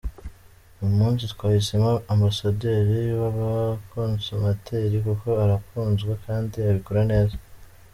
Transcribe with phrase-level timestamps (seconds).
[0.79, 7.35] Uyu munsi twahisemo ambasaderi w’abakonsomateri kuko arakunzwe kandi abikora neza.